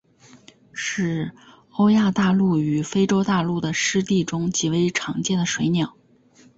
[0.73, 1.31] 是
[1.73, 5.95] 欧亚大陆与非洲大陆的湿地中极为常见的水鸟。